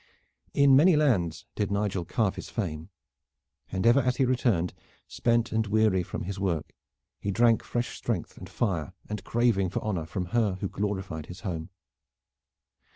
In 0.55 0.75
many 0.75 0.95
lands 0.95 1.45
did 1.53 1.69
Nigel 1.69 2.05
carve 2.05 2.35
his 2.35 2.49
fame, 2.49 2.89
and 3.71 3.85
ever 3.85 3.99
as 3.99 4.15
he 4.15 4.25
returned 4.25 4.73
spent 5.07 5.51
and 5.51 5.67
weary 5.67 6.01
from 6.01 6.23
his 6.23 6.39
work 6.39 6.73
he 7.19 7.29
drank 7.29 7.61
fresh 7.63 7.95
strength 7.95 8.35
and 8.35 8.49
fire 8.49 8.93
and 9.09 9.23
craving 9.23 9.69
for 9.69 9.83
honor 9.83 10.07
from 10.07 10.25
her 10.33 10.55
who 10.55 10.69
glorified 10.69 11.27
his 11.27 11.41
home. 11.41 11.69